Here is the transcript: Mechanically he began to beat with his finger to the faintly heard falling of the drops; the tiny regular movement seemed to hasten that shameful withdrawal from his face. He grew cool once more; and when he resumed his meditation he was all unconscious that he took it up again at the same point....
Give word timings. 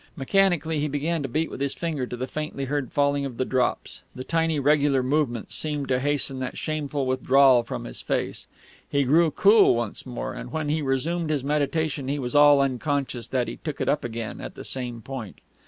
Mechanically 0.15 0.79
he 0.79 0.87
began 0.87 1.21
to 1.21 1.29
beat 1.29 1.51
with 1.51 1.61
his 1.61 1.75
finger 1.75 2.07
to 2.07 2.17
the 2.17 2.25
faintly 2.25 2.65
heard 2.65 2.91
falling 2.91 3.23
of 3.23 3.37
the 3.37 3.45
drops; 3.45 4.01
the 4.15 4.23
tiny 4.23 4.59
regular 4.59 5.03
movement 5.03 5.51
seemed 5.51 5.89
to 5.89 5.99
hasten 5.99 6.39
that 6.39 6.57
shameful 6.57 7.05
withdrawal 7.05 7.61
from 7.61 7.83
his 7.83 8.01
face. 8.01 8.47
He 8.89 9.03
grew 9.03 9.29
cool 9.29 9.75
once 9.75 10.03
more; 10.03 10.33
and 10.33 10.51
when 10.51 10.69
he 10.69 10.81
resumed 10.81 11.29
his 11.29 11.43
meditation 11.43 12.07
he 12.07 12.17
was 12.17 12.33
all 12.33 12.61
unconscious 12.61 13.27
that 13.27 13.47
he 13.47 13.57
took 13.57 13.79
it 13.79 13.87
up 13.87 14.03
again 14.03 14.41
at 14.41 14.55
the 14.55 14.63
same 14.65 15.03
point.... 15.03 15.39